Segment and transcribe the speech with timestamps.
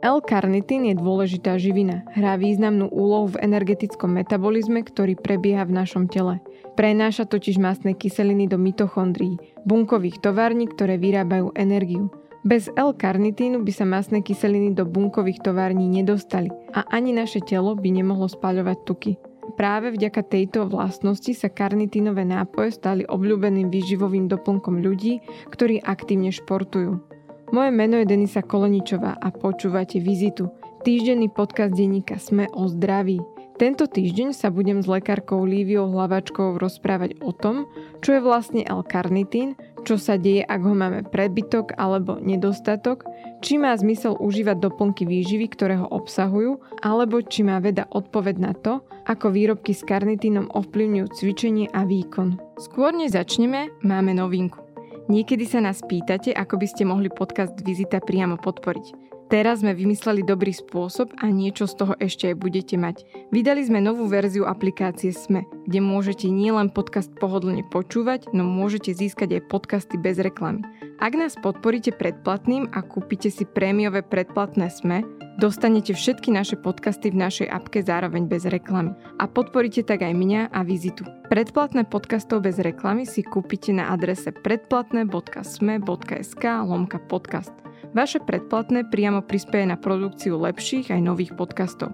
[0.00, 2.08] L-karnitín je dôležitá živina.
[2.16, 6.40] Hrá významnú úlohu v energetickom metabolizme, ktorý prebieha v našom tele.
[6.72, 9.36] Prenáša totiž mastné kyseliny do mitochondrií,
[9.68, 12.08] bunkových tovární, ktoré vyrábajú energiu.
[12.40, 17.92] Bez L-karnitínu by sa mastné kyseliny do bunkových tovární nedostali a ani naše telo by
[17.92, 19.12] nemohlo spaľovať tuky.
[19.60, 25.20] Práve vďaka tejto vlastnosti sa karnitínové nápoje stali obľúbeným výživovým doplnkom ľudí,
[25.52, 27.09] ktorí aktívne športujú.
[27.50, 30.54] Moje meno je Denisa Koloničová a počúvate Vizitu,
[30.86, 33.18] týždenný podcast denníka Sme o zdraví.
[33.58, 37.66] Tento týždeň sa budem s lekárkou Líviou Hlavačkou rozprávať o tom,
[38.06, 43.02] čo je vlastne L-karnitín, čo sa deje, ak ho máme prebytok alebo nedostatok,
[43.42, 48.54] či má zmysel užívať doplnky výživy, ktoré ho obsahujú, alebo či má veda odpoveď na
[48.54, 48.78] to,
[49.10, 52.38] ako výrobky s karnitínom ovplyvňujú cvičenie a výkon.
[52.62, 54.69] Skôr než začneme, máme novinku.
[55.08, 58.99] Niekedy sa nás pýtate, ako by ste mohli podcast Vizita priamo podporiť.
[59.30, 63.06] Teraz sme vymysleli dobrý spôsob a niečo z toho ešte aj budete mať.
[63.30, 69.38] Vydali sme novú verziu aplikácie SME, kde môžete nielen podcast pohodlne počúvať, no môžete získať
[69.38, 70.66] aj podcasty bez reklamy.
[70.98, 75.06] Ak nás podporíte predplatným a kúpite si prémiové predplatné SME,
[75.38, 78.98] dostanete všetky naše podcasty v našej apke zároveň bez reklamy.
[79.22, 81.06] A podporíte tak aj mňa a vizitu.
[81.30, 87.69] Predplatné podcastov bez reklamy si kúpite na adrese predplatné.sme.sk lomka podcast.
[87.90, 91.90] Vaše predplatné priamo prispieje na produkciu lepších aj nových podcastov.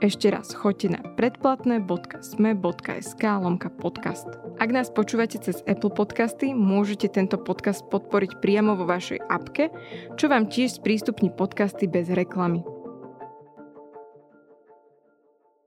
[0.00, 4.24] Ešte raz, choďte na predplatné.sme.sk lomka podcast.
[4.56, 9.68] Ak nás počúvate cez Apple Podcasty, môžete tento podcast podporiť priamo vo vašej apke,
[10.16, 12.64] čo vám tiež sprístupní podcasty bez reklamy.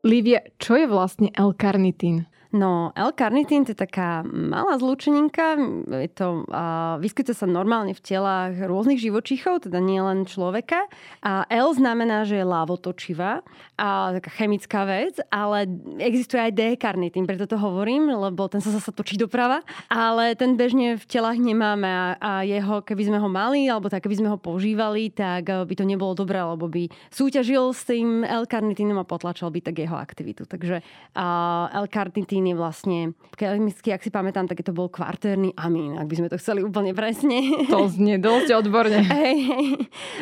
[0.02, 2.25] Lívia, čo je vlastne L-karnitín?
[2.55, 5.59] No, L-karnitín to je taká malá zlúčeninka.
[6.07, 10.87] Je to, uh, vyskytuje sa normálne v telách rôznych živočíchov, teda nie len človeka.
[11.19, 13.43] A L znamená, že je lávotočivá
[13.75, 15.67] a taká chemická vec, ale
[15.99, 19.59] existuje aj D-karnitín, preto to hovorím, lebo ten sa zase točí doprava.
[19.91, 24.07] Ale ten bežne v telách nemáme a, a jeho, keby sme ho mali, alebo tak,
[24.07, 29.03] keby sme ho používali, tak by to nebolo dobré, lebo by súťažil s tým L-karnitínom
[29.03, 30.47] a potlačal by tak jeho aktivitu.
[30.47, 32.99] Takže uh, L-karnitín amín je vlastne,
[33.33, 36.93] chemicky, ak si pamätám, tak to bol kvartérny amín, ak by sme to chceli úplne
[36.93, 37.65] presne.
[37.73, 39.02] To znie dosť odborne.
[39.17, 39.67] Hej, hej.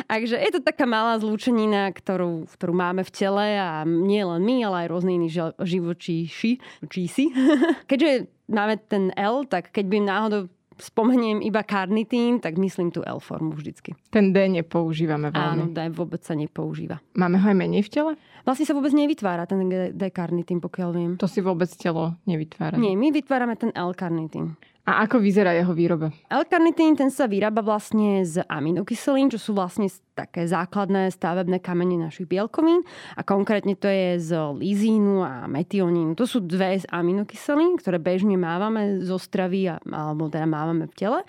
[0.08, 4.56] Takže je to taká malá zlúčenina, ktorú, ktorú máme v tele a nie len my,
[4.64, 5.28] ale aj rôzne iní
[5.60, 6.50] živočíši.
[6.88, 7.28] Čísi.
[7.90, 10.40] Keďže máme ten L, tak keď by náhodou
[10.76, 13.96] spomeniem iba karnitín, tak myslím tú L-formu vždycky.
[14.12, 15.60] Ten D nepoužívame veľmi.
[15.60, 17.00] Áno, D vôbec sa nepoužíva.
[17.16, 18.12] Máme ho aj menej v tele?
[18.44, 19.58] Vlastne sa vôbec nevytvára ten
[19.96, 21.12] D-karnitín, pokiaľ viem.
[21.18, 22.78] To si vôbec telo nevytvára?
[22.78, 24.54] Nie, my vytvárame ten L-karnitín.
[24.86, 26.14] A ako vyzerá jeho výroba?
[26.30, 32.30] L-karnitín ten sa vyrába vlastne z aminokyselín, čo sú vlastne také základné stavebné kamene našich
[32.30, 32.86] bielkovín.
[33.18, 36.14] A konkrétne to je z lizínu a metionínu.
[36.14, 41.20] To sú dve z aminokyselín, ktoré bežne mávame zo stravy, alebo teda mávame v tele.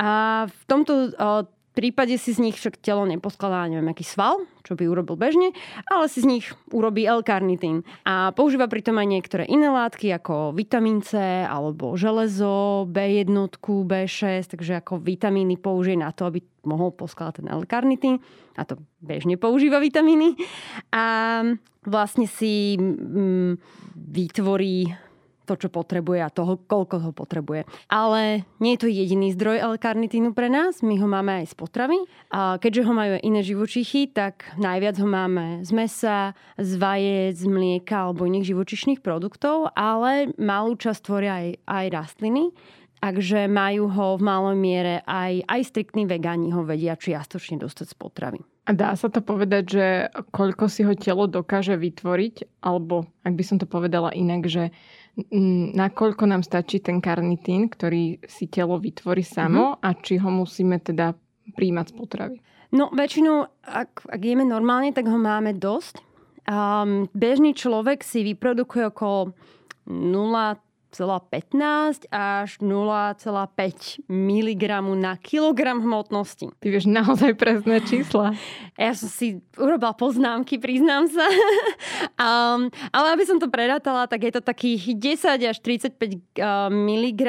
[0.00, 1.12] A v tomto
[1.72, 5.56] prípade si z nich však telo neposkladá, neviem, aký sval, čo by urobil bežne,
[5.88, 7.82] ale si z nich urobí L-karnitín.
[8.04, 11.18] A používa pritom aj niektoré iné látky, ako vitamín C,
[11.48, 18.22] alebo železo, B1, B6, takže ako vitamíny použije na to, aby mohol poskladať ten L-karnitín.
[18.54, 20.36] A to bežne používa vitamíny.
[20.92, 21.40] A
[21.82, 23.58] vlastne si mm,
[23.96, 24.92] vytvorí
[25.52, 27.68] to, čo potrebuje a toho, koľko ho potrebuje.
[27.92, 31.98] Ale nie je to jediný zdroj L-karnitínu pre nás, my ho máme aj z potravy.
[32.32, 37.36] A keďže ho majú aj iné živočichy, tak najviac ho máme z mesa, z vajec,
[37.36, 42.44] z mlieka alebo iných živočišných produktov, ale malú časť tvoria aj, aj rastliny.
[43.02, 47.96] Takže majú ho v malej miere aj, aj striktní vegáni ho vedia čiastočne dostať z
[47.98, 48.40] potravy.
[48.62, 49.86] A dá sa to povedať, že
[50.30, 52.62] koľko si ho telo dokáže vytvoriť?
[52.62, 54.70] Alebo, ak by som to povedala inak, že
[55.76, 59.84] nakoľko nám stačí ten karnitín, ktorý si telo vytvorí samo mm-hmm.
[59.84, 61.12] a či ho musíme teda
[61.52, 62.36] príjmať z potravy?
[62.72, 66.00] No väčšinou, ak, ak jeme normálne, tak ho máme dosť.
[66.48, 69.36] Um, bežný človek si vyprodukuje okolo
[69.84, 70.56] 0,
[70.92, 74.64] 0,15 až 0,5 mg
[75.00, 76.52] na kilogram hmotnosti.
[76.60, 78.36] Ty vieš naozaj presné čísla.
[78.76, 81.24] Ja som si urobila poznámky, priznám sa.
[82.28, 86.36] um, ale aby som to predátala, tak je to takých 10 až 35
[86.68, 87.22] mg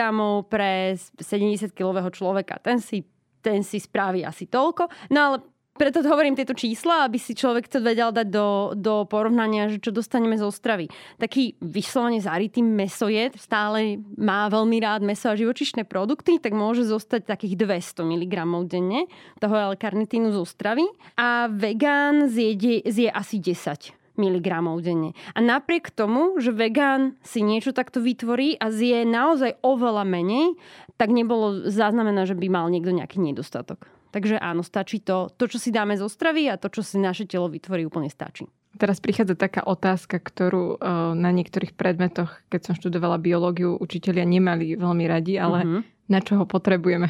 [0.51, 2.59] pre 70-kilového človeka.
[2.59, 3.07] Ten si,
[3.39, 4.91] ten si spraví asi toľko.
[5.07, 5.37] No ale
[5.73, 9.89] preto hovorím tieto čísla, aby si človek to vedel dať do, do porovnania, že čo
[9.89, 10.85] dostaneme zo stravy.
[11.17, 17.25] Taký vyslovene zarytý mesojed stále má veľmi rád meso a živočišné produkty, tak môže zostať
[17.25, 18.35] takých 200 mg
[18.69, 19.09] denne
[19.41, 20.85] toho L-karnitínu zo stravy
[21.17, 24.47] a vegán zje, zje asi 10 mg
[24.83, 25.11] denne.
[25.33, 30.55] A napriek tomu, že vegán si niečo takto vytvorí a zje naozaj oveľa menej,
[30.97, 33.89] tak nebolo zaznamená, že by mal niekto nejaký nedostatok.
[34.13, 37.25] Takže áno, stačí to, to, čo si dáme zo stravy a to, čo si naše
[37.25, 38.45] telo vytvorí, úplne stačí.
[38.77, 44.77] Teraz prichádza taká otázka, ktorú uh, na niektorých predmetoch, keď som študovala biológiu, učitelia nemali
[44.77, 45.81] veľmi radi, ale uh-huh.
[46.09, 47.09] na čo ho potrebujeme?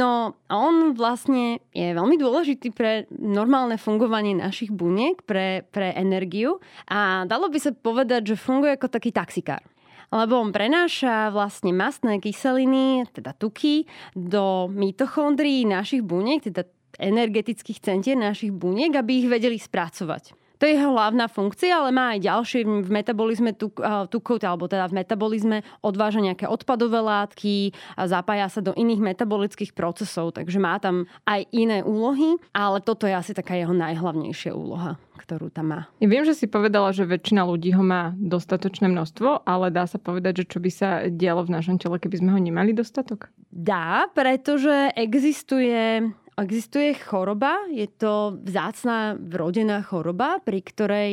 [0.00, 6.58] No, on vlastne je veľmi dôležitý pre normálne fungovanie našich buniek, pre, pre energiu
[6.90, 9.62] a dalo by sa povedať, že funguje ako taký taxikár
[10.10, 13.86] lebo on prenáša vlastne mastné kyseliny, teda tuky,
[14.18, 16.66] do mitochondrií našich buniek, teda
[16.98, 20.39] energetických centier našich buniek, aby ich vedeli spracovať.
[20.60, 23.80] To je jeho hlavná funkcia, ale má aj ďalšie v metabolizme tuk,
[24.12, 29.72] tukov, alebo teda v metabolizme odváža nejaké odpadové látky a zapája sa do iných metabolických
[29.72, 35.00] procesov, takže má tam aj iné úlohy, ale toto je asi taká jeho najhlavnejšia úloha
[35.20, 35.80] ktorú tam má.
[36.00, 40.00] Ja viem, že si povedala, že väčšina ľudí ho má dostatočné množstvo, ale dá sa
[40.00, 43.28] povedať, že čo by sa dialo v našom tele, keby sme ho nemali dostatok?
[43.52, 46.08] Dá, pretože existuje
[46.40, 51.10] Existuje choroba, je to vzácná vrodená choroba, pri ktorej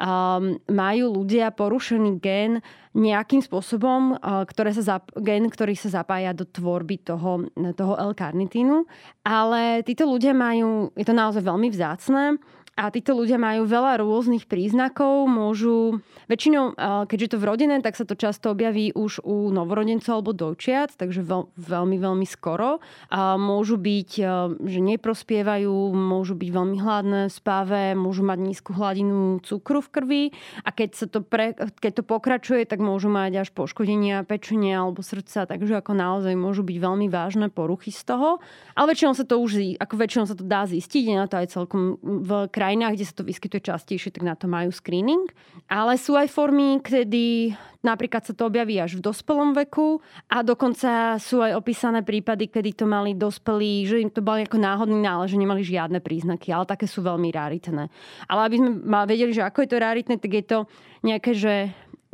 [0.00, 2.64] um, majú ľudia porušený gen
[2.96, 8.88] nejakým spôsobom, uh, ktoré sa zap- gen, ktorý sa zapája do tvorby toho, toho L-karnitínu.
[9.28, 12.40] Ale títo ľudia majú, je to naozaj veľmi vzácne,
[12.72, 16.00] a títo ľudia majú veľa rôznych príznakov, môžu,
[16.32, 16.72] väčšinou,
[17.04, 21.20] keďže to v rodine, tak sa to často objaví už u novorodencov alebo dojčiat, takže
[21.20, 22.80] veľ, veľmi, veľmi skoro.
[23.12, 24.10] A môžu byť,
[24.56, 30.24] že neprospievajú, môžu byť veľmi hladné, spáve, môžu mať nízku hladinu cukru v krvi
[30.64, 35.04] a keď, sa to, pre, keď to pokračuje, tak môžu mať až poškodenia pečenia alebo
[35.04, 38.40] srdca, takže ako naozaj môžu byť veľmi vážne poruchy z toho.
[38.72, 41.52] Ale väčšinou sa to už, ako väčšinou sa to dá zistiť, je na to aj
[41.52, 45.26] celkom v krajinách, kde sa to vyskytuje častejšie, tak na to majú screening.
[45.66, 49.98] Ale sú aj formy, kedy napríklad sa to objaví až v dospelom veku
[50.30, 54.62] a dokonca sú aj opísané prípady, kedy to mali dospelí, že im to boli ako
[54.62, 57.90] náhodný nález, že nemali žiadne príznaky, ale také sú veľmi raritné.
[58.30, 58.70] Ale aby sme
[59.10, 60.58] vedeli, že ako je to raritné, tak je to
[61.02, 61.54] nejaké, že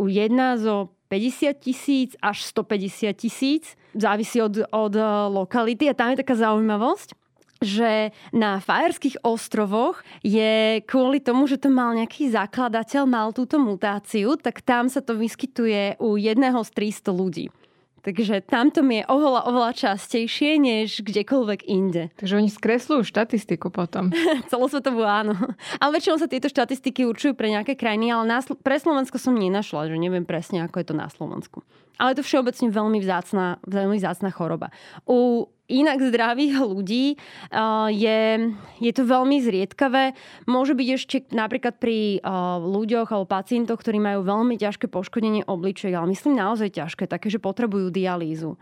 [0.01, 3.77] u jedna zo 50 tisíc až 150 tisíc.
[3.93, 4.95] Závisí od, od
[5.29, 7.17] lokality a tam je taká zaujímavosť,
[7.59, 14.39] že na Fajerských ostrovoch je kvôli tomu, že to mal nejaký zakladateľ, mal túto mutáciu,
[14.39, 17.47] tak tam sa to vyskytuje u jedného z 300 ľudí.
[18.09, 22.15] Takže tamto mi je oveľa, oveľa častejšie, než kdekoľvek inde.
[22.17, 24.15] Takže oni skresľujú štatistiku potom.
[24.53, 25.35] Celosvetovú áno.
[25.83, 29.91] Ale väčšinou sa tieto štatistiky určujú pre nejaké krajiny, ale na, pre Slovensko som nenašla,
[29.91, 31.67] že neviem presne, ako je to na Slovensku.
[31.99, 34.71] Ale je to všeobecne veľmi vzácná, veľmi vzácná choroba.
[35.03, 37.07] U inak zdravých ľudí
[37.93, 38.21] je,
[38.81, 40.17] je to veľmi zriedkavé.
[40.49, 42.25] Môže byť ešte napríklad pri
[42.65, 47.39] ľuďoch alebo pacientoch, ktorí majú veľmi ťažké poškodenie obličej, ale myslím naozaj ťažké, také, že
[47.39, 48.57] potrebujú dialýzu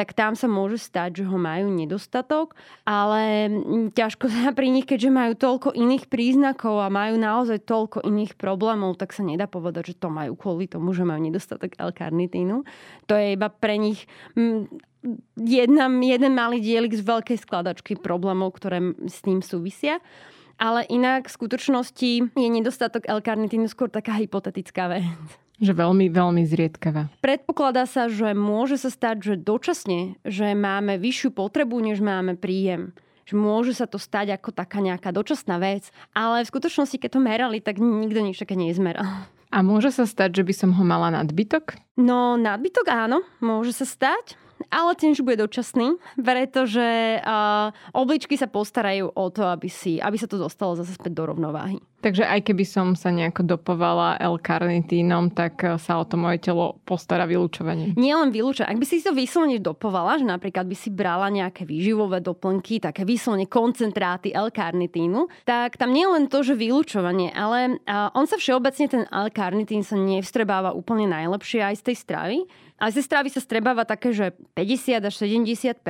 [0.00, 2.56] tak tam sa môže stať, že ho majú nedostatok,
[2.88, 3.52] ale
[3.92, 8.96] ťažko sa pri nich, keďže majú toľko iných príznakov a majú naozaj toľko iných problémov,
[8.96, 12.64] tak sa nedá povedať, že to majú kvôli tomu, že majú nedostatok L-karnitínu.
[13.10, 14.08] To je iba pre nich
[15.36, 19.98] jedna, jeden malý dielik z veľkej skladačky problémov, ktoré s tým súvisia.
[20.60, 25.08] Ale inak v skutočnosti je nedostatok L-karnitínu skôr taká hypotetická vec.
[25.56, 27.08] Že veľmi, veľmi zriedkavá.
[27.24, 32.92] Predpokladá sa, že môže sa stať, že dočasne, že máme vyššiu potrebu, než máme príjem
[33.30, 37.20] že môže sa to stať ako taká nejaká dočasná vec, ale v skutočnosti, keď to
[37.22, 39.06] merali, tak nikto nič také nezmeral.
[39.54, 41.78] A môže sa stať, že by som ho mala nadbytok?
[41.94, 44.34] No, nadbytok áno, môže sa stať
[44.68, 50.20] ale ten už bude dočasný, pretože uh, obličky sa postarajú o to, aby, si, aby
[50.20, 51.80] sa to dostalo zase späť do rovnováhy.
[52.00, 56.80] Takže aj keby som sa nejako dopovala L-karnitínom, tak e, sa o to moje telo
[56.88, 57.92] postará vylúčovanie.
[58.00, 58.72] Nie len vylúčovanie.
[58.72, 63.04] Ak by si to vyslovene dopovala, že napríklad by si brala nejaké výživové doplnky, také
[63.04, 67.76] vyslovene koncentráty L-karnitínu, tak tam nie len to, že vylúčovanie, ale
[68.16, 72.38] on sa všeobecne, ten L-karnitín sa nevstrebáva úplne najlepšie aj z tej stravy
[72.80, 75.84] A z stravy sa strebáva také, že 50 až 70%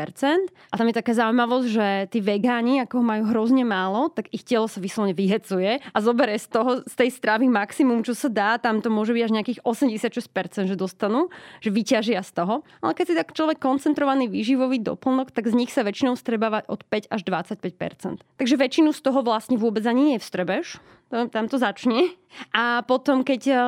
[0.70, 4.42] A tam je taká zaujímavosť, že tí vegáni, ako ho majú hrozne málo, tak ich
[4.42, 8.58] telo sa vyslovene vyhecuje a zoberie z, toho, z tej stravy maximum, čo sa dá.
[8.58, 11.30] Tam to môže byť až nejakých 86% že dostanú,
[11.62, 12.66] že vyťažia z toho.
[12.82, 16.82] Ale keď si tak človek koncentrovaný výživový doplnok, tak z nich sa väčšinou strebáva od
[16.82, 22.14] 5 až 25% Takže väčšinu z toho vlastne vôbec ani nevstrebeš tam to začne.
[22.54, 23.58] A potom, keď uh,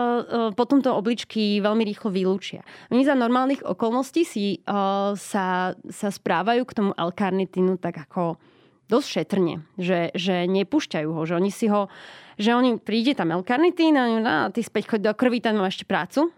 [0.54, 2.62] potom to obličky veľmi rýchlo vylúčia.
[2.94, 8.38] Oni za normálnych okolností si uh, sa, sa správajú k tomu L-karnitínu tak ako
[8.86, 11.90] dosť šetrne, že, že nepúšťajú ho, že oni si ho,
[12.36, 15.88] že oni príde tam L-karnitín a no, ty späť choď do krvi, tam má ešte
[15.88, 16.30] prácu.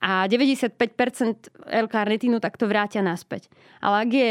[0.00, 3.52] A 95% L-karnitínu takto vrátia naspäť.
[3.84, 4.30] Ale ak, je,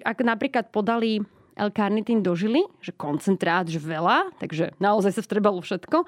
[0.00, 1.20] ak napríklad podali
[1.58, 6.06] L-karnitín dožili, že koncentrát, že veľa, takže naozaj sa vstrebalo všetko,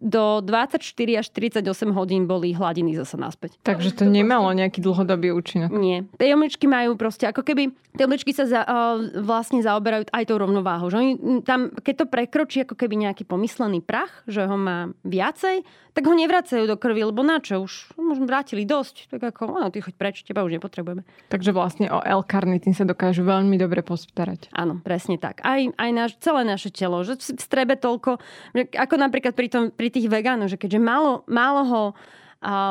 [0.00, 0.80] do 24
[1.20, 3.60] až 48 hodín boli hladiny zase naspäť.
[3.62, 5.70] Takže to nemalo nejaký dlhodobý účinok?
[5.70, 6.08] Nie.
[6.16, 10.36] Tie obličky majú proste, ako keby, tie obličky sa za, uh, vlastne zaoberajú aj tou
[10.40, 10.90] rovnováhou.
[10.90, 11.12] Že oni
[11.46, 16.14] tam, keď to prekročí ako keby nejaký pomyslený prach, že ho má viacej, tak ho
[16.16, 17.60] nevracajú do krvi, lebo na čo?
[17.60, 19.12] Už možno vrátili dosť.
[19.12, 21.04] Tak ako, no, ty choď preč, teba už nepotrebujeme.
[21.28, 24.48] Takže vlastne o L-karnitín sa dokážu veľmi dobre postarať.
[24.56, 25.44] Áno, presne tak.
[25.44, 28.16] Aj, aj naš, celé naše telo, že v strebe toľko,
[28.72, 31.82] ako napríklad pri, tom, pri tých vegánoch, že keďže málo, málo ho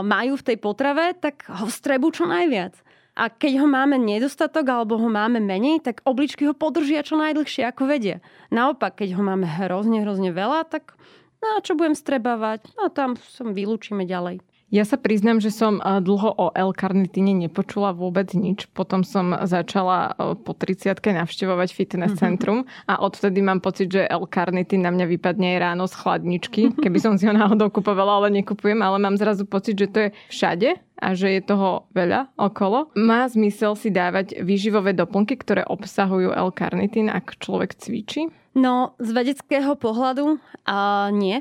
[0.08, 2.72] majú v tej potrave, tak ho strebu čo najviac.
[3.20, 7.68] A keď ho máme nedostatok alebo ho máme menej, tak obličky ho podržia čo najdlhšie,
[7.68, 8.24] ako vedia.
[8.48, 10.96] Naopak, keď ho máme hrozne, hrozne veľa, tak
[11.41, 12.70] No a čo budem strebávať?
[12.77, 14.46] No tam som vylúčime ďalej.
[14.71, 18.71] Ja sa priznám, že som eh, dlho o L-karnitíne nepočula vôbec nič.
[18.71, 24.87] Potom som začala eh, po 30 navštevovať fitness centrum a odvtedy mám pocit, že L-karnitín
[24.87, 28.79] na mňa vypadne aj ráno z chladničky, keby som si ho náhodou kupovala, ale nekupujem,
[28.79, 32.95] ale mám zrazu pocit, že to je všade a že je toho veľa okolo.
[32.95, 38.31] Má zmysel si dávať výživové doplnky, ktoré obsahujú L-karnitín, ak človek cvičí?
[38.51, 41.39] No, z vedeckého pohľadu uh, nie.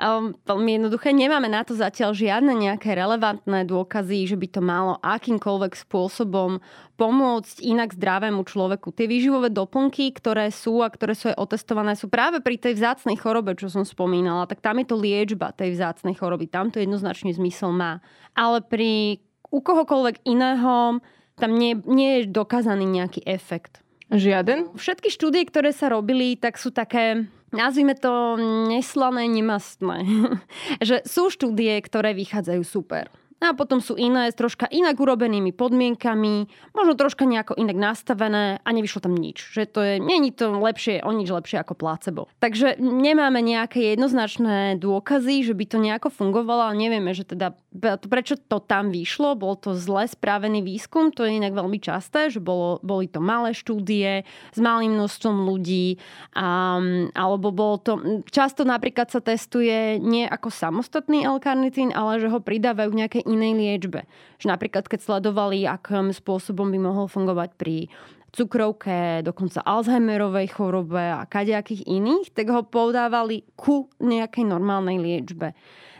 [0.00, 1.12] Um, veľmi jednoduché.
[1.12, 6.64] Nemáme na to zatiaľ žiadne nejaké relevantné dôkazy, že by to malo akýmkoľvek spôsobom
[6.96, 8.96] pomôcť inak zdravému človeku.
[8.96, 13.20] Tie výživové doplnky, ktoré sú a ktoré sú aj otestované, sú práve pri tej vzácnej
[13.20, 14.48] chorobe, čo som spomínala.
[14.48, 16.48] Tak tam je to liečba tej vzácnej choroby.
[16.48, 18.00] Tam to jednoznačne zmysel má.
[18.32, 19.20] Ale pri
[19.52, 21.04] u kohokoľvek iného
[21.36, 23.84] tam nie, nie je dokázaný nejaký efekt.
[24.08, 24.80] Žiaden?
[24.80, 28.36] Všetky štúdie, ktoré sa robili, tak sú také nazvime to
[28.70, 30.06] neslané, nemastné.
[30.88, 33.10] že sú štúdie, ktoré vychádzajú super.
[33.40, 36.44] A potom sú iné s troška inak urobenými podmienkami,
[36.76, 39.56] možno troška nejako inak nastavené a nevyšlo tam nič.
[39.56, 42.28] Že to je, není to lepšie, o nič lepšie ako placebo.
[42.36, 47.56] Takže nemáme nejaké jednoznačné dôkazy, že by to nejako fungovalo, ale nevieme, že teda
[48.04, 49.32] prečo to tam vyšlo.
[49.40, 53.56] Bol to zle spravený výskum, to je inak veľmi časté, že bolo, boli to malé
[53.56, 55.96] štúdie s malým množstvom ľudí,
[56.36, 56.76] a,
[57.16, 57.92] alebo bolo to...
[58.28, 63.52] Často napríklad sa testuje nie ako samostatný L-karnitín, ale že ho pridávajú v nejakej inej
[63.54, 64.04] liečbe.
[64.42, 67.86] Že napríklad, keď sledovali, akým spôsobom by mohol fungovať pri
[68.30, 75.54] cukrovke, dokonca Alzheimerovej chorobe a kadejakých iných, tak ho podávali ku nejakej normálnej liečbe.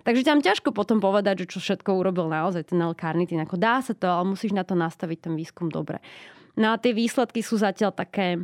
[0.07, 3.43] Takže tam ťažko potom povedať, že čo všetko urobil naozaj ten L-karnitín.
[3.45, 6.01] Ako dá sa to, ale musíš na to nastaviť ten výskum dobre.
[6.57, 8.41] No a tie výsledky sú zatiaľ také,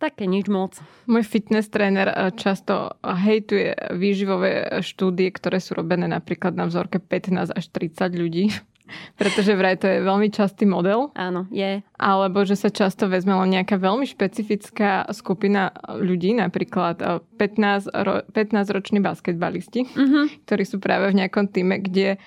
[0.00, 0.80] také nič moc.
[1.04, 7.52] Môj fitness tréner eh, často hejtuje výživové štúdie, ktoré sú robené napríklad na vzorke 15
[7.52, 8.44] až 30 ľudí.
[9.20, 11.14] Pretože vraj to je veľmi častý model.
[11.14, 11.78] Áno, je.
[11.94, 16.98] Alebo že sa často vezme len nejaká veľmi špecifická skupina ľudí, napríklad
[17.38, 20.26] 15, ro, 15-roční basketbalisti, uh-huh.
[20.42, 22.18] ktorí sú práve v nejakom týme, kde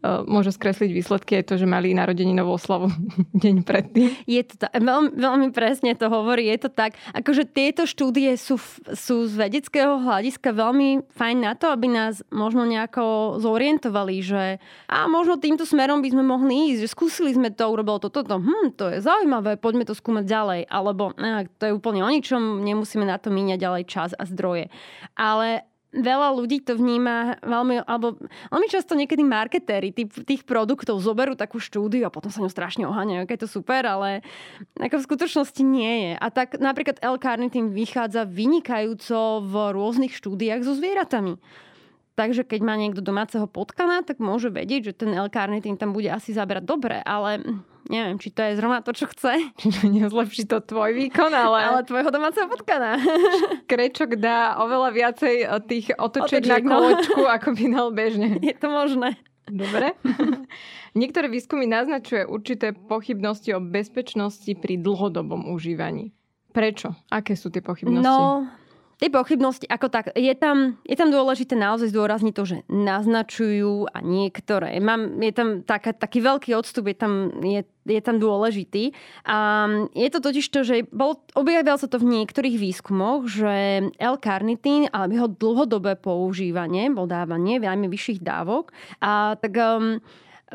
[0.00, 2.88] Eh, môže skresliť výsledky aj to, že mali novú oslavu
[3.44, 4.08] deň predtým.
[4.24, 6.96] Je to tak, veľmi, veľmi presne to hovorí, je to tak.
[7.12, 8.56] Akože tieto štúdie sú,
[8.96, 14.56] sú z vedeckého hľadiska veľmi fajn na to, aby nás možno nejako zorientovali, že
[14.88, 18.40] a možno týmto smerom by sme mohli ísť, že skúsili sme to, urobilo to toto,
[18.40, 22.64] hm, to je zaujímavé, poďme to skúmať ďalej, alebo ne, to je úplne o ničom,
[22.64, 24.72] nemusíme na to míňať ďalej čas a zdroje.
[25.12, 28.14] Ale veľa ľudí to vníma veľmi, alebo
[28.54, 32.86] veľmi často niekedy marketéri tých, tých produktov zoberú takú štúdiu a potom sa ňou strašne
[32.86, 34.22] oháňajú, aké je to super, ale
[34.78, 36.12] ako v skutočnosti nie je.
[36.18, 41.42] A tak napríklad L-carnitín vychádza vynikajúco v rôznych štúdiách so zvieratami.
[42.14, 46.36] Takže keď má niekto domáceho potkana, tak môže vedieť, že ten L-carnitín tam bude asi
[46.36, 47.40] zaberať dobre, ale
[47.90, 49.50] neviem, či to je zrovna to, čo chce.
[49.98, 51.58] Nezlepší to tvoj výkon, ale...
[51.66, 53.02] Ale tvojho domáceho potkana.
[53.70, 55.34] Krečok dá oveľa viacej
[55.66, 58.38] tých otočiek na koločku, ako by dal bežne.
[58.46, 59.18] Je to možné.
[59.50, 59.98] Dobre.
[60.94, 66.14] Niektoré výskumy naznačuje určité pochybnosti o bezpečnosti pri dlhodobom užívaní.
[66.54, 66.94] Prečo?
[67.10, 68.06] Aké sú tie pochybnosti?
[68.06, 68.46] No,
[69.00, 74.04] Tie pochybnosti, ako tak, je tam, je tam dôležité naozaj zdôrazniť to, že naznačujú a
[74.04, 74.76] niektoré.
[74.76, 78.92] Mám, je tam taká, taký veľký odstup, je tam, je, je tam dôležitý.
[79.24, 79.64] A
[79.96, 85.16] je to totiž to, že bol, objavil sa to v niektorých výskumoch, že L-karnitín alebo
[85.16, 88.68] jeho dlhodobé používanie, bol dávanie veľmi vyšších dávok,
[89.00, 90.04] a tak um,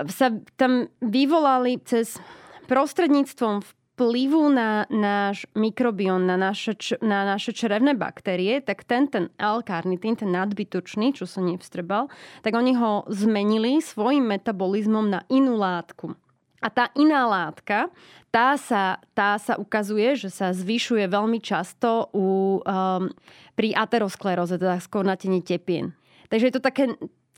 [0.06, 2.22] sa tam vyvolali cez
[2.70, 10.20] prostredníctvom vplyvu na náš mikrobión, na naše, na naše črevné baktérie, tak ten, ten L-karnitín,
[10.20, 12.12] ten nadbytočný, čo sa nevstrebal,
[12.44, 16.12] tak oni ho zmenili svojim metabolizmom na inú látku.
[16.60, 17.88] A tá iná látka,
[18.36, 23.08] tá sa, tá sa ukazuje, že sa zvyšuje veľmi často u, um,
[23.56, 25.96] pri ateroskleróze, teda skôr na tepien.
[26.28, 26.84] Takže je to také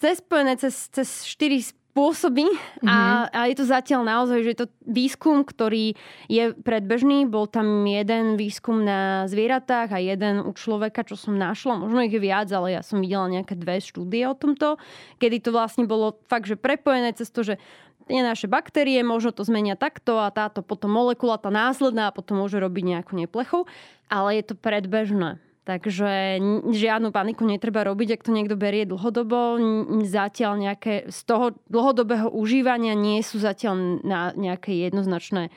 [0.02, 2.86] cez spojené cez, cez 4 mm-hmm.
[2.86, 3.34] a, mhm.
[3.34, 5.98] a je to zatiaľ naozaj, že je to výskum, ktorý
[6.30, 7.26] je predbežný.
[7.26, 11.82] Bol tam jeden výskum na zvieratách a jeden u človeka, čo som našla.
[11.82, 14.78] Možno ich je viac, ale ja som videla nejaké dve štúdie o tomto,
[15.18, 17.58] kedy to vlastne bolo fakt, že prepojené cez to, že
[18.08, 22.40] tie naše baktérie, možno to zmenia takto a táto potom molekula, tá následná a potom
[22.40, 23.68] môže robiť nejakú neplechu,
[24.08, 25.44] ale je to predbežné.
[25.68, 26.40] Takže
[26.72, 29.60] žiadnu paniku netreba robiť, ak to niekto berie dlhodobo.
[30.08, 35.52] Zatiaľ nejaké z toho dlhodobého užívania nie sú zatiaľ na nejaké jednoznačné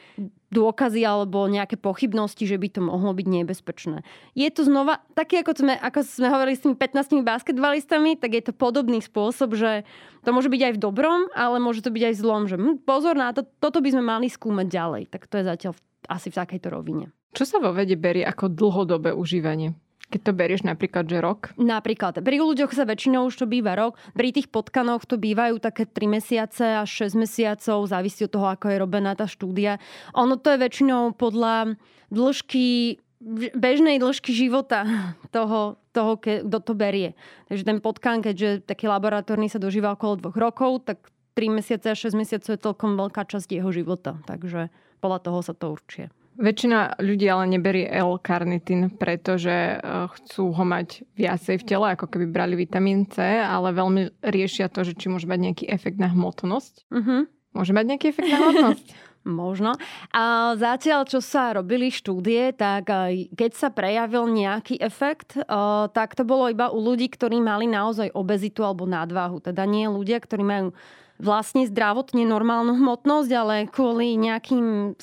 [0.50, 4.02] dôkazy alebo nejaké pochybnosti, že by to mohlo byť nebezpečné.
[4.34, 8.50] Je to znova, taký ako sme, ako sme hovorili s tými 15 basketbalistami, tak je
[8.50, 9.86] to podobný spôsob, že
[10.26, 12.82] to môže byť aj v dobrom, ale môže to byť aj v zlom, že hm,
[12.82, 15.02] pozor na to, toto by sme mali skúmať ďalej.
[15.06, 15.72] Tak to je zatiaľ
[16.10, 17.14] asi v takejto rovine.
[17.30, 19.78] Čo sa vo vede berie ako dlhodobé užívanie?
[20.10, 21.54] Keď to berieš napríklad, že rok?
[21.54, 22.18] Napríklad.
[22.18, 23.94] Pri ľuďoch sa väčšinou už to býva rok.
[24.10, 27.86] Pri tých potkanoch to bývajú také 3 mesiace až 6 mesiacov.
[27.86, 29.78] Závisí od toho, ako je robená tá štúdia.
[30.18, 31.78] Ono to je väčšinou podľa
[32.10, 32.98] dĺžky
[33.54, 34.82] bežnej dĺžky života
[35.36, 37.14] toho, toho kto to berie.
[37.46, 41.06] Takže ten potkan, keďže taký laboratórny sa dožíva okolo dvoch rokov, tak
[41.38, 44.18] 3 mesiace a 6 mesiacov je celkom veľká časť jeho života.
[44.26, 46.10] Takže podľa toho sa to určuje.
[46.40, 49.76] Väčšina ľudí ale neberie L-karnitín, pretože e,
[50.16, 54.80] chcú ho mať viacej v tele, ako keby brali vitamín C, ale veľmi riešia to,
[54.80, 56.88] že či môže mať nejaký efekt na hmotnosť.
[56.88, 57.28] Uh-huh.
[57.52, 58.86] Môže mať nejaký efekt na hmotnosť?
[59.44, 59.76] Možno.
[60.16, 62.88] A zatiaľ, čo sa robili štúdie, tak
[63.36, 65.44] keď sa prejavil nejaký efekt, e,
[65.92, 69.44] tak to bolo iba u ľudí, ktorí mali naozaj obezitu alebo nadváhu.
[69.44, 70.68] Teda nie ľudia, ktorí majú
[71.20, 74.96] vlastne zdravotne normálnu hmotnosť, ale kvôli nejakým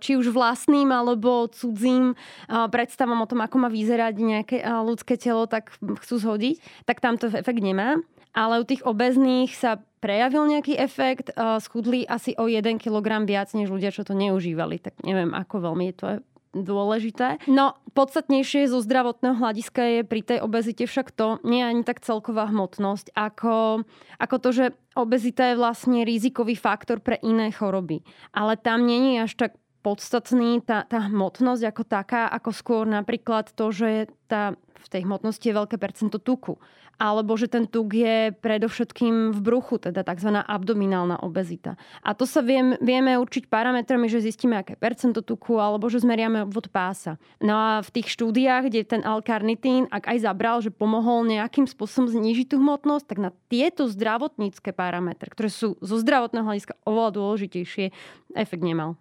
[0.00, 2.14] či už vlastným alebo cudzím
[2.46, 7.32] predstavom o tom, ako má vyzerať nejaké ľudské telo, tak chcú zhodiť, tak tam to
[7.32, 7.98] efekt nemá.
[8.30, 13.74] Ale u tých obezných sa prejavil nejaký efekt, schudli asi o 1 kg viac než
[13.74, 14.78] ľudia, čo to neužívali.
[14.78, 16.06] Tak neviem, ako veľmi je to
[16.50, 17.38] dôležité.
[17.46, 22.50] No, podstatnejšie zo zdravotného hľadiska je pri tej obezite však to, nie ani tak celková
[22.50, 23.86] hmotnosť, ako,
[24.18, 24.64] ako to, že
[24.98, 28.02] obezita je vlastne rizikový faktor pre iné choroby.
[28.34, 33.52] Ale tam nie je až tak podstatný tá, tá hmotnosť ako taká, ako skôr napríklad
[33.52, 36.60] to, že tá, v tej hmotnosti je veľké percento tuku
[37.00, 40.36] alebo že ten tuk je predovšetkým v bruchu, teda tzv.
[40.44, 41.80] abdominálna obezita.
[42.04, 46.44] A to sa viem, vieme určiť parametrami, že zistíme, aké percento tuku, alebo že zmeriame
[46.44, 47.16] obvod pása.
[47.40, 52.12] No a v tých štúdiách, kde ten L-karnitín, ak aj zabral, že pomohol nejakým spôsobom
[52.12, 57.96] znížiť tú hmotnosť, tak na tieto zdravotnícke parametre, ktoré sú zo zdravotného hľadiska oveľa dôležitejšie,
[58.36, 59.00] efekt nemal.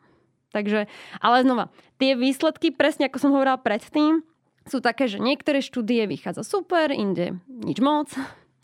[0.49, 0.89] Takže,
[1.21, 1.69] ale znova,
[2.01, 4.25] tie výsledky, presne ako som hovorila predtým,
[4.65, 8.13] sú také, že niektoré štúdie vychádza super, inde nič moc.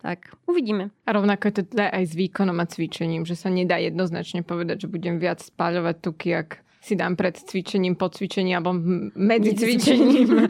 [0.06, 0.93] Tak uvidíme.
[1.10, 4.86] A rovnako je to teda aj s výkonom a cvičením, že sa nedá jednoznačne povedať,
[4.86, 8.78] že budem viac spáľovať tuky, ak si dám pred cvičením, po cvičení alebo
[9.17, 10.45] medzi cvičením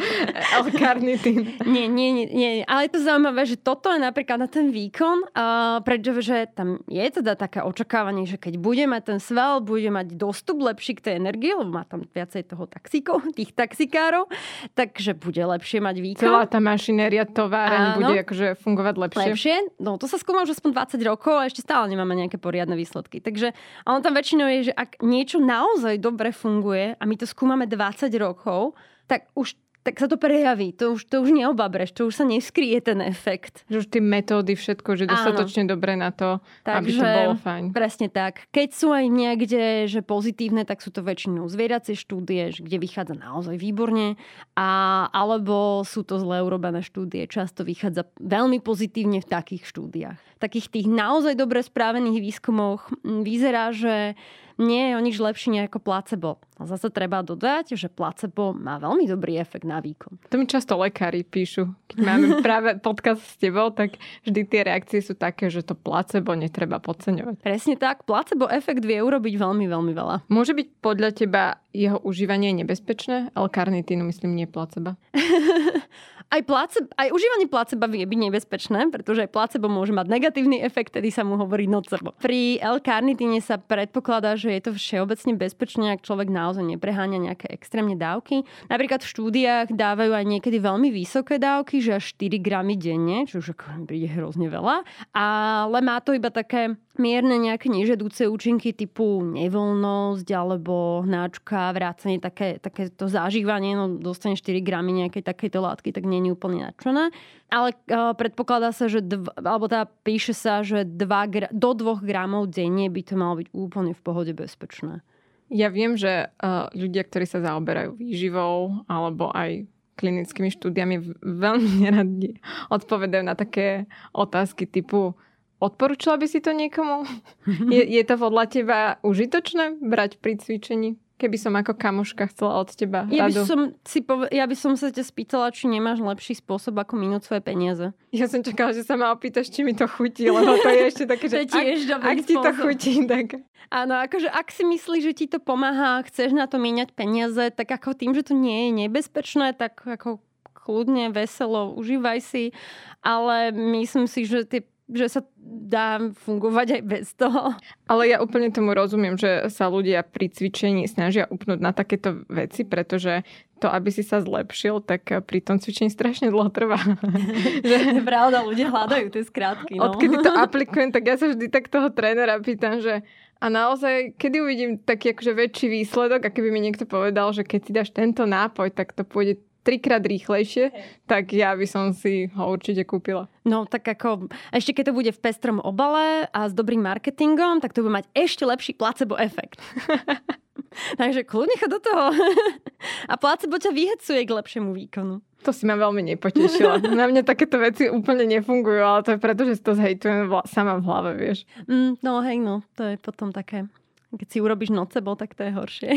[0.59, 1.55] L-karnitín.
[1.75, 2.49] Nie, nie, nie, nie.
[2.67, 7.03] Ale je to zaujímavé, že toto je napríklad na ten výkon, uh, pretože tam je
[7.03, 11.13] teda také očakávanie, že keď bude mať ten sval, bude mať dostup lepší k tej
[11.19, 14.27] energii, lebo má tam viacej toho taxíkov, tých taxikárov,
[14.75, 16.25] takže bude lepšie mať výkon.
[16.25, 19.29] Celá tá mašinéria továreň bude akože fungovať lepšie.
[19.31, 19.57] Lepšie?
[19.79, 23.21] No to sa skúma už aspoň 20 rokov a ešte stále nemáme nejaké poriadne výsledky.
[23.21, 23.51] Takže
[23.85, 27.69] ono tam väčšinou je, že ak niečo naozaj dobre dobre funguje a my to skúmame
[27.69, 28.73] 20 rokov,
[29.05, 29.53] tak už
[29.85, 30.73] tak sa to prejaví.
[30.81, 33.61] To už, to už neobabreš, to už sa neskrie ten efekt.
[33.69, 35.77] Že už tie metódy, všetko, že dostatočne Áno.
[35.77, 37.63] dobre na to, Takže, aby to bolo fajn.
[37.69, 38.49] Presne tak.
[38.49, 43.61] Keď sú aj niekde, že pozitívne, tak sú to väčšinou zvieracie štúdie, kde vychádza naozaj
[43.61, 44.17] výborne.
[44.57, 44.69] A,
[45.13, 47.29] alebo sú to zle urobené štúdie.
[47.29, 50.17] Často vychádza veľmi pozitívne v takých štúdiách.
[50.41, 54.17] Takých tých naozaj dobre správených výskumoch vyzerá, že
[54.61, 56.39] nie je o nič lepšie ako placebo.
[56.55, 60.15] A zase treba dodať, že placebo má veľmi dobrý efekt na výkon.
[60.31, 61.67] To mi často lekári píšu.
[61.91, 66.31] Keď máme práve podcast s tebou, tak vždy tie reakcie sú také, že to placebo
[66.31, 67.43] netreba podceňovať.
[67.43, 68.07] Presne tak.
[68.07, 70.15] Placebo efekt vie urobiť veľmi, veľmi veľa.
[70.31, 71.43] Môže byť podľa teba
[71.75, 73.35] jeho užívanie nebezpečné?
[73.35, 74.95] L-karnitínu myslím nie placebo.
[76.31, 80.97] aj, placebo, aj užívanie placebo vie byť nebezpečné, pretože aj placebo môže mať negatívny efekt,
[80.97, 82.17] tedy sa mu hovorí nocebo.
[82.17, 87.95] Pri L-karnitíne sa predpokladá, že je to všeobecne bezpečné, ak človek naozaj nepreháňa nejaké extrémne
[87.95, 88.43] dávky.
[88.67, 93.39] Napríklad v štúdiách dávajú aj niekedy veľmi vysoké dávky, že až 4 gramy denne, čo
[93.39, 94.83] už príde hrozne veľa,
[95.15, 102.57] ale má to iba také mierne nejaké nežedúce účinky typu nevoľnosť alebo hnáčka, vrácanie, také,
[102.59, 107.11] také to zažívanie, no dostane 4 gramy nejakej takejto látky, tak nie je úplne nadšená.
[107.53, 112.49] Ale uh, predpokladá sa, že dv, alebo teda píše sa, že dva, do 2 gramov
[112.49, 115.05] denne by to malo byť úplne v pohode bezpečné.
[115.53, 122.37] Ja viem, že uh, ľudia, ktorí sa zaoberajú výživou alebo aj klinickými štúdiami veľmi neradi
[122.69, 125.15] odpovedajú na také otázky typu
[125.63, 127.07] Odporúčala by si to niekomu?
[127.73, 130.99] je, je to podľa teba užitočné brať pri cvičení?
[131.15, 134.75] Keby som ako kamoška chcela od teba ja by som si pove- ja by som
[134.75, 137.95] sa ťa spýtala, či nemáš lepší spôsob, ako minúť svoje peniaze.
[138.11, 141.07] Ja som čakala, že sa ma opýtaš, či mi to chutí, lebo to je ešte
[141.07, 143.39] také, že ak, ak ti to chutí, tak...
[143.71, 147.71] Áno, akože ak si myslíš, že ti to pomáha chceš na to míňať peniaze, tak
[147.71, 150.19] ako tým, že to nie je nebezpečné, tak ako
[150.51, 152.51] kľudne, veselo, užívaj si.
[152.99, 157.57] Ale myslím si, že tie že sa dá fungovať aj bez toho.
[157.89, 162.61] Ale ja úplne tomu rozumiem, že sa ľudia pri cvičení snažia upnúť na takéto veci,
[162.61, 163.25] pretože
[163.57, 166.77] to, aby si sa zlepšil, tak pri tom cvičení strašne dlho trvá.
[167.69, 168.03] že...
[168.05, 169.81] Pravda, ľudia hľadajú tie skrátky.
[169.81, 169.89] No.
[169.89, 173.01] Odkedy to aplikujem, tak ja sa vždy tak toho trénera pýtam, že
[173.41, 177.59] a naozaj, kedy uvidím taký akože väčší výsledok, a keby mi niekto povedal, že keď
[177.61, 180.69] si dáš tento nápoj, tak to pôjde trikrát rýchlejšie,
[181.09, 183.25] tak ja by som si ho určite kúpila.
[183.41, 187.73] No tak ako, ešte keď to bude v pestrom obale a s dobrým marketingom, tak
[187.73, 189.57] to bude mať ešte lepší placebo efekt.
[190.99, 192.11] Takže kľudne do toho.
[193.11, 195.23] a placebo ťa vyhecuje k lepšiemu výkonu.
[195.45, 196.81] To si ma veľmi nepotešila.
[196.99, 200.45] Na mňa takéto veci úplne nefungujú, ale to je preto, že si to zhejtujem vla-
[200.49, 201.45] sama v hlave, vieš.
[201.69, 203.69] Mm, no hej, no, to je potom také...
[204.15, 205.89] Keď si urobíš nocebo, tak to je horšie.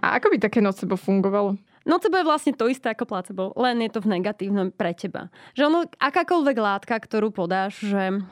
[0.00, 1.60] a ako by také nocebo fungovalo?
[1.84, 5.28] Nocebo je vlastne to isté ako placebo, len je to v negatívnom pre teba.
[5.52, 8.24] Že ono, akákoľvek látka, ktorú podáš, že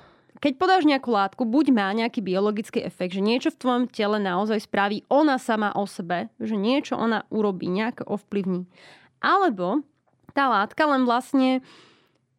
[0.43, 4.67] keď podáš nejakú látku, buď má nejaký biologický efekt, že niečo v tvojom tele naozaj
[4.67, 8.67] spraví ona sama o sebe, že niečo ona urobí, nejako ovplyvní.
[9.23, 9.87] Alebo
[10.35, 11.62] tá látka len vlastne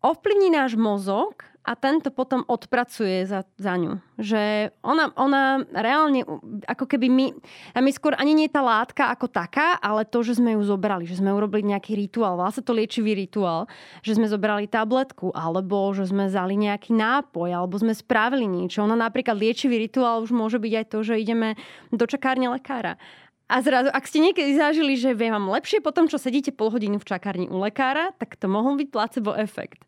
[0.03, 3.95] ovplyvní náš mozog a tento potom odpracuje za, za ňu.
[4.19, 6.27] Že ona, ona reálne,
[6.67, 7.25] ako keby my,
[7.71, 11.07] a my skôr ani nie tá látka ako taká, ale to, že sme ju zobrali,
[11.07, 13.71] že sme urobili nejaký rituál, vlastne to liečivý rituál,
[14.03, 18.83] že sme zobrali tabletku, alebo že sme zali nejaký nápoj, alebo sme spravili niečo.
[18.83, 21.55] Ono napríklad liečivý rituál už môže byť aj to, že ideme
[21.95, 22.99] do čakárne lekára.
[23.47, 26.71] A zrazu, ak ste niekedy zažili, že vie vám lepšie po tom, čo sedíte pol
[26.71, 29.83] hodinu v čakárni u lekára, tak to mohol byť placebo efekt.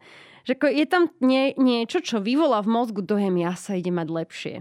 [0.46, 4.56] Že je tam nie, niečo, čo vyvolá v mozgu dojem, ja sa ide mať lepšie.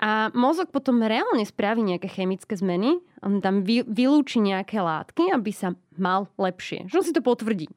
[0.00, 5.52] A mozog potom reálne spraví nejaké chemické zmeny, on tam vy, vylúči nejaké látky, aby
[5.52, 6.88] sa mal lepšie.
[6.88, 7.68] Že on si to potvrdí.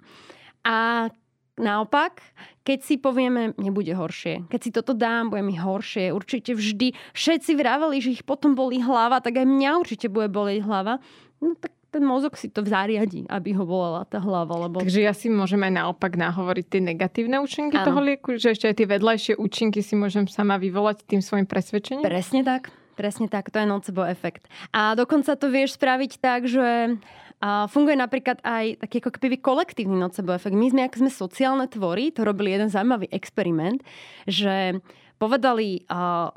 [0.64, 1.12] A
[1.60, 2.24] naopak,
[2.64, 7.52] keď si povieme, nebude horšie, keď si toto dám, bude mi horšie, určite vždy, všetci
[7.60, 11.04] vraveli, že ich potom boli hlava, tak aj mňa určite bude bolieť hlava,
[11.44, 14.66] no tak ten mozog si to zariadi, aby ho bolela tá hlava.
[14.66, 14.82] Lebo...
[14.82, 17.86] Takže ja si môžem aj naopak nahovoriť tie negatívne účinky ano.
[17.86, 22.02] toho lieku, že ešte aj tie vedľajšie účinky si môžem sama vyvolať tým svojim presvedčením?
[22.02, 22.74] Presne tak.
[22.94, 24.46] Presne tak, to je nocebo efekt.
[24.70, 26.98] A dokonca to vieš spraviť tak, že
[27.44, 30.56] a funguje napríklad aj taký ako keby kolektívny nocebo efekt.
[30.56, 33.84] My sme, ako sme sociálne tvory, to robili jeden zaujímavý experiment,
[34.24, 34.80] že
[35.20, 35.84] povedali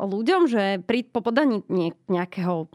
[0.03, 1.63] ľuďom, že pri popodaní
[2.11, 2.67] nejakého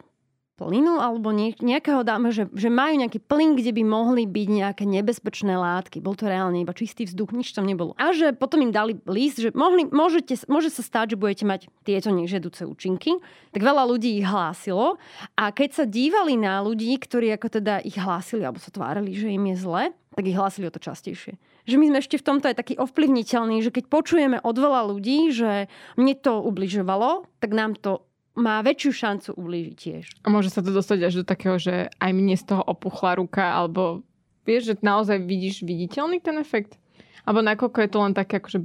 [0.62, 5.58] plynu alebo nejakého dáme, že, že majú nejaký plyn, kde by mohli byť nejaké nebezpečné
[5.58, 5.98] látky.
[5.98, 7.98] Bol to reálne iba čistý vzduch, nič tam nebolo.
[7.98, 11.66] A že potom im dali list, že mohli, môžete, môže sa stať, že budete mať
[11.82, 13.18] tieto nežedúce účinky.
[13.50, 15.02] Tak veľa ľudí ich hlásilo
[15.34, 19.34] a keď sa dívali na ľudí, ktorí ako teda ich hlásili alebo sa tvárili, že
[19.34, 21.40] im je zle, tak ich hlásili o to častejšie.
[21.66, 25.32] Že my sme ešte v tomto aj taký ovplyvniteľní, že keď počujeme od veľa ľudí,
[25.32, 28.04] že mne to ubližovalo, tak nám to
[28.36, 30.04] má väčšiu šancu ublížiť tiež.
[30.24, 33.44] A môže sa to dostať až do takého, že aj mne z toho opuchla ruka,
[33.44, 34.04] alebo
[34.48, 36.80] vieš, že naozaj vidíš viditeľný ten efekt?
[37.28, 38.60] Alebo nakoľko je to len také akože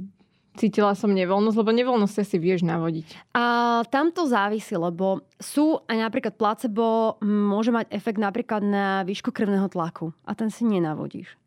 [0.57, 3.37] cítila som nevoľnosť, lebo nevoľnosť si vieš navodiť.
[3.37, 3.45] A
[3.93, 9.69] tam to závisí, lebo sú aj napríklad placebo môže mať efekt napríklad na výšku krvného
[9.69, 11.37] tlaku a ten si nenavodíš.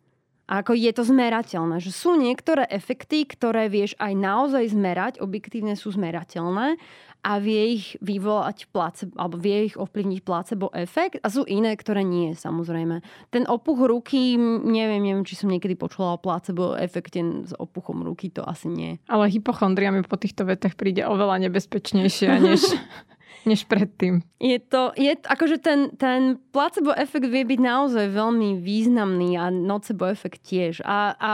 [0.51, 5.79] A ako je to zmerateľné, že sú niektoré efekty, ktoré vieš aj naozaj zmerať, objektívne
[5.79, 6.75] sú zmerateľné
[7.21, 12.01] a vie ich vyvolať placebo, alebo vie ich ovplyvniť placebo efekt a sú iné, ktoré
[12.01, 13.05] nie, samozrejme.
[13.31, 14.35] Ten opuch ruky,
[14.65, 18.99] neviem, neviem, či som niekedy počula o placebo efekte s opuchom ruky, to asi nie.
[19.07, 22.65] Ale hypochondria mi po týchto vetách príde oveľa nebezpečnejšia, než
[23.44, 24.20] než predtým.
[24.40, 30.09] Je to, je, akože ten, ten placebo efekt vie byť naozaj veľmi významný a nocebo
[30.09, 30.81] efekt tiež.
[30.81, 31.33] A, a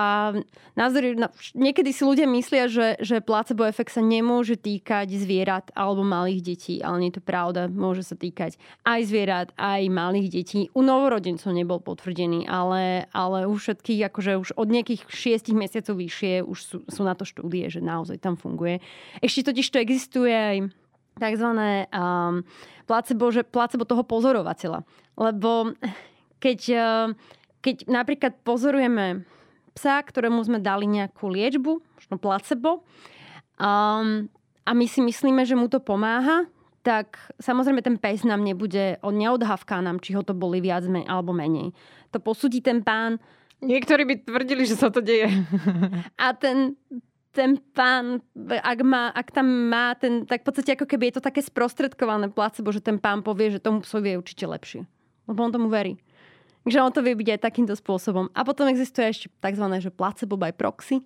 [0.75, 1.15] názor,
[1.55, 6.75] niekedy si ľudia myslia, že, že placebo efekt sa nemôže týkať zvierat alebo malých detí,
[6.83, 7.71] ale nie je to pravda.
[7.71, 10.61] Môže sa týkať aj zvierat, aj malých detí.
[10.75, 16.43] U novorodencov nebol potvrdený, ale, ale u všetkých, akože už od nejakých šiestich mesiacov vyššie
[16.43, 18.83] už sú, sú na to štúdie, že naozaj tam funguje.
[19.23, 20.57] Ešte totiž to existuje aj
[21.17, 21.49] tzv.
[21.91, 22.45] Um,
[22.87, 24.85] placebo, že placebo toho pozorovateľa.
[25.17, 25.75] Lebo
[26.39, 27.07] keď, uh,
[27.65, 29.27] keď napríklad pozorujeme
[29.77, 32.87] psa, ktorému sme dali nejakú liečbu, možno placebo,
[33.61, 34.29] um,
[34.67, 36.49] a my si myslíme, že mu to pomáha,
[36.87, 41.35] tak samozrejme ten pes nám nebude, on neodhavká nám, či ho to boli viac alebo
[41.35, 41.75] menej.
[42.15, 43.19] To posúdi ten pán.
[43.59, 45.27] Niektorí by tvrdili, že sa to deje.
[46.23, 46.79] A ten
[47.37, 51.27] ten pán, ak, má, ak tam má ten, tak v podstate ako keby je to
[51.29, 54.81] také sprostredkované placebo, že ten pán povie, že tomu psovi je určite lepšie.
[55.29, 56.01] Lebo on tomu verí.
[56.65, 58.33] Takže on to vie byť aj takýmto spôsobom.
[58.33, 59.67] A potom existuje ešte tzv.
[59.69, 61.05] Že placebo by proxy,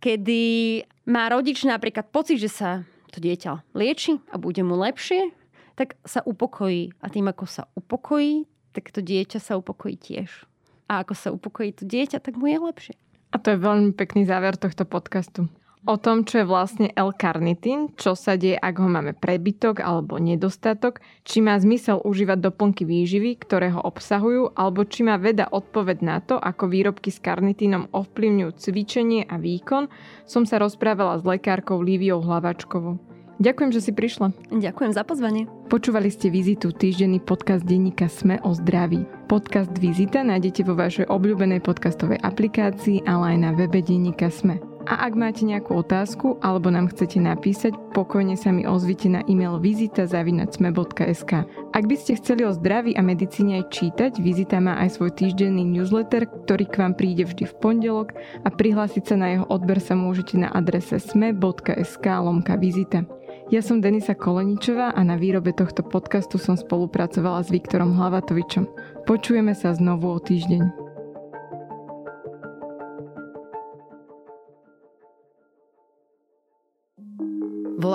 [0.00, 2.70] kedy má rodič napríklad pocit, že sa
[3.12, 5.30] to dieťa lieči a bude mu lepšie,
[5.78, 6.96] tak sa upokojí.
[7.04, 10.48] A tým, ako sa upokojí, tak to dieťa sa upokojí tiež.
[10.88, 12.96] A ako sa upokojí to dieťa, tak mu je lepšie.
[13.30, 15.46] A to je veľmi pekný záver tohto podcastu
[15.86, 21.00] o tom, čo je vlastne L-karnitín, čo sa deje, ak ho máme prebytok alebo nedostatok,
[21.22, 26.18] či má zmysel užívať doplnky výživy, ktoré ho obsahujú, alebo či má veda odpoveď na
[26.18, 29.86] to, ako výrobky s karnitínom ovplyvňujú cvičenie a výkon,
[30.26, 32.98] som sa rozprávala s lekárkou Líviou Hlavačkovou.
[33.36, 34.32] Ďakujem, že si prišla.
[34.48, 35.44] Ďakujem za pozvanie.
[35.68, 39.04] Počúvali ste Vizitu, týždenný podcast denníka Sme o zdraví.
[39.28, 44.75] Podcast Vizita nájdete vo vašej obľúbenej podcastovej aplikácii, ale aj na webe denníka Sme.
[44.86, 49.58] A ak máte nejakú otázku alebo nám chcete napísať, pokojne sa mi ozvite na e-mail
[49.58, 51.32] vizita.sme.sk.
[51.74, 55.66] Ak by ste chceli o zdraví a medicíne aj čítať, Vizita má aj svoj týždenný
[55.66, 58.14] newsletter, ktorý k vám príde vždy v pondelok
[58.46, 63.02] a prihlásiť sa na jeho odber sa môžete na adrese sme.sk lomka vizita.
[63.50, 68.66] Ja som Denisa Koleničová a na výrobe tohto podcastu som spolupracovala s Viktorom Hlavatovičom.
[69.06, 70.85] Počujeme sa znovu o týždeň.